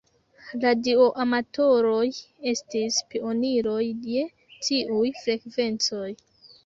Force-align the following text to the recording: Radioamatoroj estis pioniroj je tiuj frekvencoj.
Radioamatoroj 0.61 2.01
estis 2.53 2.97
pioniroj 3.11 3.79
je 4.15 4.27
tiuj 4.69 5.15
frekvencoj. 5.23 6.09